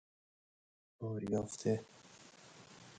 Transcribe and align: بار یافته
بار 0.99 1.23
یافته 1.29 1.85